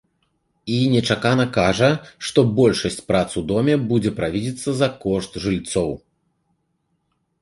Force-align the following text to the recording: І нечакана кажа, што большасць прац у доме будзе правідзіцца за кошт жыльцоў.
І 0.75 0.77
нечакана 0.93 1.45
кажа, 1.57 1.89
што 2.29 2.39
большасць 2.59 2.99
прац 3.11 3.23
у 3.41 3.43
доме 3.51 3.77
будзе 3.91 4.11
правідзіцца 4.21 4.69
за 4.81 4.87
кошт 5.05 5.31
жыльцоў. 5.45 5.91